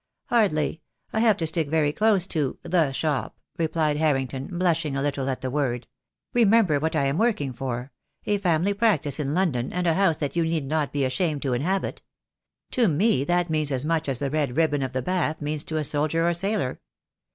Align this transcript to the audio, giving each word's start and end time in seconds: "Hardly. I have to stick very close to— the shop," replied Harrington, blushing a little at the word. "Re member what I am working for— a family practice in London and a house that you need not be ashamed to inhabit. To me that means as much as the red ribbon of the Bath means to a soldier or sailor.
"Hardly. 0.29 0.81
I 1.13 1.19
have 1.19 1.37
to 1.37 1.45
stick 1.45 1.67
very 1.69 1.93
close 1.93 2.25
to— 2.25 2.57
the 2.63 2.91
shop," 2.91 3.37
replied 3.59 3.97
Harrington, 3.97 4.47
blushing 4.57 4.95
a 4.97 5.01
little 5.03 5.29
at 5.29 5.41
the 5.41 5.51
word. 5.51 5.85
"Re 6.33 6.43
member 6.43 6.79
what 6.79 6.95
I 6.95 7.03
am 7.05 7.19
working 7.19 7.53
for— 7.53 7.91
a 8.25 8.39
family 8.39 8.73
practice 8.73 9.19
in 9.19 9.35
London 9.35 9.71
and 9.71 9.85
a 9.85 9.93
house 9.93 10.17
that 10.17 10.35
you 10.35 10.41
need 10.43 10.65
not 10.65 10.91
be 10.91 11.05
ashamed 11.05 11.43
to 11.43 11.53
inhabit. 11.53 12.01
To 12.71 12.87
me 12.87 13.23
that 13.25 13.51
means 13.51 13.71
as 13.71 13.85
much 13.85 14.09
as 14.09 14.17
the 14.17 14.31
red 14.31 14.57
ribbon 14.57 14.81
of 14.81 14.93
the 14.93 15.03
Bath 15.03 15.39
means 15.39 15.63
to 15.65 15.77
a 15.77 15.83
soldier 15.83 16.27
or 16.27 16.33
sailor. 16.33 16.81